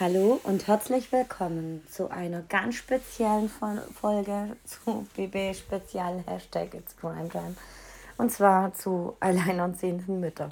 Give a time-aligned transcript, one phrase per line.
[0.00, 7.28] Hallo und herzlich willkommen zu einer ganz speziellen Folge zu BB speziellen Hashtag It's Crime
[7.28, 7.54] Time.
[8.18, 10.50] Und zwar zu alleinerziehenden Müttern.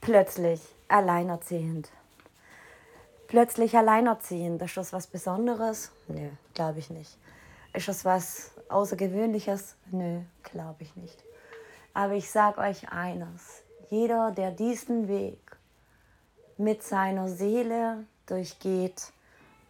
[0.00, 1.90] Plötzlich alleinerziehend.
[3.26, 4.62] Plötzlich alleinerziehend.
[4.62, 5.90] Ist das was Besonderes?
[6.06, 7.18] Nö, glaube ich nicht.
[7.72, 9.74] Ist das was Außergewöhnliches?
[9.90, 11.20] Nö, glaube ich nicht.
[11.94, 13.64] Aber ich sage euch eines.
[13.90, 15.40] Jeder, der diesen Weg
[16.56, 19.12] mit seiner Seele durchgeht,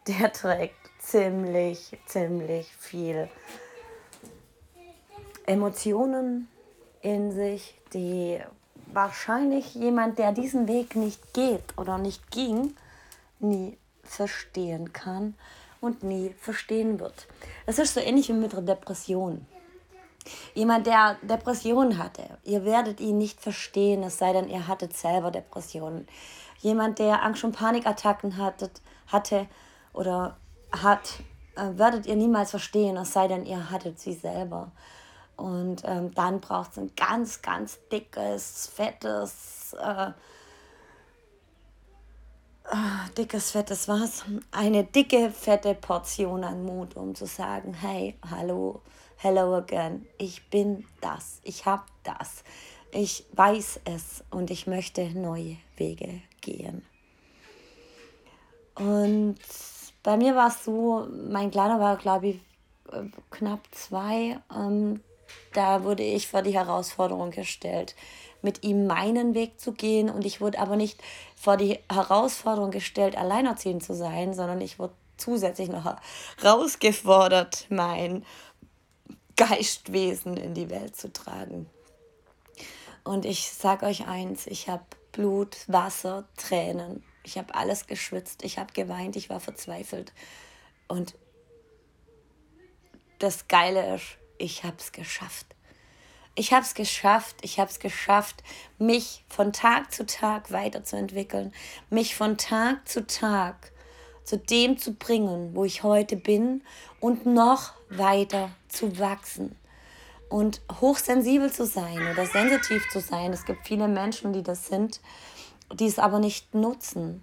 [0.06, 3.28] der trägt ziemlich, ziemlich viel
[5.46, 6.48] Emotionen
[7.02, 8.40] in sich, die
[8.92, 12.74] wahrscheinlich jemand, der diesen Weg nicht geht oder nicht ging,
[13.38, 15.34] nie verstehen kann
[15.80, 17.26] und nie verstehen wird.
[17.66, 19.46] Es ist so ähnlich wie mit einer Depression.
[20.54, 25.30] Jemand, der Depressionen hatte, ihr werdet ihn nicht verstehen, es sei denn, ihr hattet selber
[25.30, 26.08] Depressionen
[26.66, 29.46] jemand, der Angst- und Panikattacken hattet, hatte
[29.92, 30.36] oder
[30.72, 31.20] hat,
[31.54, 34.72] äh, werdet ihr niemals verstehen, es sei denn, ihr hattet sie selber.
[35.36, 40.08] Und ähm, dann braucht es ein ganz, ganz dickes, fettes, äh,
[42.64, 44.24] äh, dickes, fettes was?
[44.50, 48.82] Eine dicke, fette Portion an Mut, um zu sagen, hey, hallo,
[49.18, 52.42] hello again, ich bin das, ich habe das,
[52.96, 56.82] ich weiß es und ich möchte neue Wege gehen.
[58.74, 59.36] Und
[60.02, 62.40] bei mir war es so, mein Kleiner war, glaube ich,
[63.30, 64.38] knapp zwei.
[64.54, 65.02] Ähm,
[65.52, 67.94] da wurde ich vor die Herausforderung gestellt,
[68.40, 70.08] mit ihm meinen Weg zu gehen.
[70.08, 71.02] Und ich wurde aber nicht
[71.34, 75.96] vor die Herausforderung gestellt, alleinerziehend zu sein, sondern ich wurde zusätzlich noch
[76.38, 78.24] herausgefordert, mein
[79.36, 81.68] Geistwesen in die Welt zu tragen.
[83.06, 87.04] Und ich sage euch eins, ich habe Blut, Wasser, Tränen.
[87.22, 90.12] Ich habe alles geschwitzt, ich habe geweint, ich war verzweifelt.
[90.88, 91.14] Und
[93.20, 95.46] das Geile ist, ich habe es geschafft.
[96.34, 98.42] Ich habe es geschafft, ich habe es geschafft,
[98.76, 101.54] mich von Tag zu Tag weiterzuentwickeln,
[101.90, 103.70] mich von Tag zu Tag
[104.24, 106.64] zu dem zu bringen, wo ich heute bin
[106.98, 109.54] und noch weiter zu wachsen
[110.28, 113.32] und hochsensibel zu sein oder sensitiv zu sein.
[113.32, 115.00] Es gibt viele Menschen, die das sind,
[115.72, 117.22] die es aber nicht nutzen.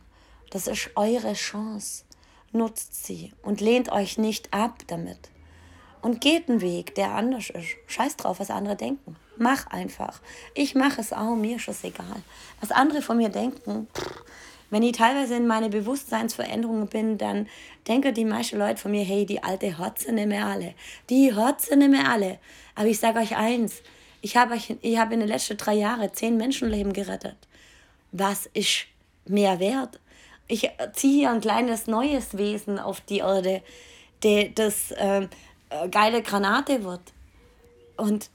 [0.52, 2.04] Das ist eure Chance.
[2.52, 5.32] Nutzt sie und lehnt euch nicht ab damit.
[6.02, 7.76] Und geht einen Weg, der anders ist.
[7.88, 9.16] Scheiß drauf, was andere denken.
[9.38, 10.22] Mach einfach.
[10.54, 12.22] Ich mache es auch, mir ist es egal.
[12.60, 14.24] Was andere von mir denken, pff,
[14.74, 17.48] wenn ich teilweise in meine Bewusstseinsveränderungen bin, dann
[17.88, 20.74] denken die meisten Leute von mir, hey, die alte Hotze nicht mehr alle.
[21.12, 22.40] Die Hotze nicht mehr alle.
[22.74, 23.84] Aber ich sage euch eins,
[24.22, 27.36] ich habe hab in den letzten drei Jahren zehn Menschenleben gerettet.
[28.12, 28.88] Was ist
[29.28, 30.00] mehr wert?
[30.48, 33.62] Ich ziehe hier ein kleines neues Wesen auf die Erde,
[34.24, 35.28] der das äh,
[35.92, 37.14] geile Granate wird.
[37.96, 38.32] Und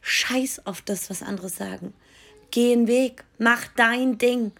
[0.00, 1.94] scheiß auf das, was andere sagen.
[2.50, 4.50] Geh einen Weg, mach dein Ding.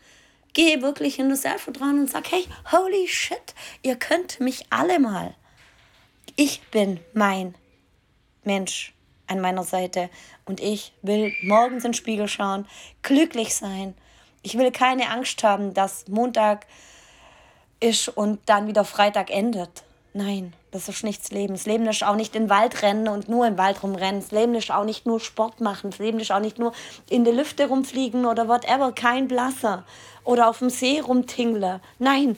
[0.53, 5.35] Geh wirklich in das Selbstvertrauen und sag, hey, holy shit, ihr könnt mich alle mal.
[6.37, 7.55] Ich bin mein
[8.45, 8.95] Mensch
[9.27, 10.11] an meiner Seite
[10.47, 12.67] und ich will morgens in den Spiegel schauen,
[13.03, 13.95] glücklich sein.
[14.43, 16.67] Ich will keine Angst haben, dass Montag
[17.81, 19.85] ist und dann wieder Freitag endet.
[20.15, 21.55] Nein, das ist nichts Leben.
[21.55, 24.21] Das Leben ist auch nicht in den Wald rennen und nur im Wald rumrennen.
[24.21, 25.91] Das Leben ist auch nicht nur Sport machen.
[25.91, 26.73] Das Leben ist auch nicht nur
[27.09, 28.93] in der Lüfte rumfliegen oder whatever.
[28.93, 29.85] Kein Blasser.
[30.29, 31.81] Oder auf dem See rumtingle.
[31.99, 32.37] Nein,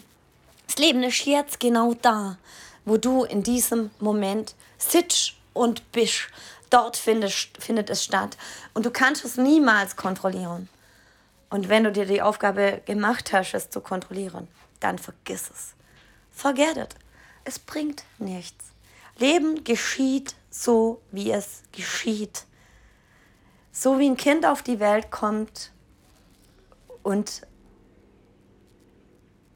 [0.68, 2.38] das Leben ist jetzt genau da,
[2.84, 6.28] wo du in diesem Moment sitzt und bist.
[6.70, 8.36] Dort findest, findet es statt.
[8.74, 10.68] Und du kannst es niemals kontrollieren.
[11.48, 14.46] Und wenn du dir die Aufgabe gemacht hast, es zu kontrollieren,
[14.78, 15.74] dann vergiss es.
[16.30, 16.94] Forget it.
[17.42, 18.66] Es bringt nichts.
[19.18, 22.44] Leben geschieht so, wie es geschieht.
[23.72, 25.72] So wie ein Kind auf die Welt kommt
[27.02, 27.42] und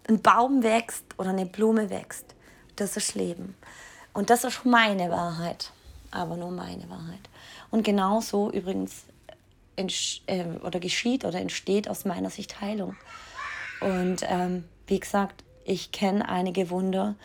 [0.09, 2.35] ein Baum wächst oder eine Blume wächst.
[2.77, 3.55] Das ist Leben.
[4.13, 5.71] Und das ist meine Wahrheit.
[6.11, 7.29] Aber nur meine Wahrheit.
[7.71, 9.05] Und genau so übrigens
[9.77, 12.97] äh, oder geschieht oder entsteht aus meiner Sicht Heilung.
[13.81, 17.17] Und ähm, wie gesagt, ich kenne einige Wunder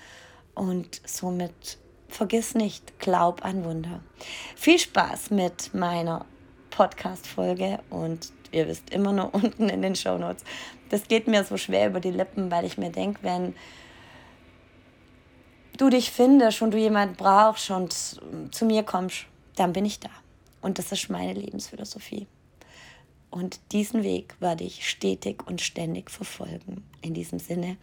[0.55, 1.77] und somit
[2.07, 3.99] vergiss nicht, glaub an Wunder.
[4.55, 6.25] Viel Spaß mit meiner
[6.71, 10.43] Podcast-Folge und ihr wisst immer nur unten in den Show Notes.
[10.89, 13.55] Das geht mir so schwer über die Lippen, weil ich mir denke, wenn
[15.77, 17.93] du dich findest und du jemand brauchst und
[18.51, 19.25] zu mir kommst,
[19.55, 20.09] dann bin ich da.
[20.61, 22.27] Und das ist meine Lebensphilosophie.
[23.31, 26.83] Und diesen Weg werde ich stetig und ständig verfolgen.
[27.01, 27.77] In diesem Sinne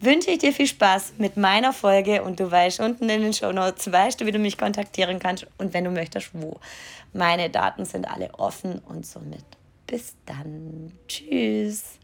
[0.00, 3.52] wünsche ich dir viel Spaß mit meiner Folge und du weißt unten in den Show
[3.52, 6.60] Notes, weißt du, wie du mich kontaktieren kannst und wenn du möchtest, wo.
[7.12, 9.44] Meine Daten sind alle offen und somit
[9.92, 10.90] bis dann.
[11.06, 11.98] Tschüss.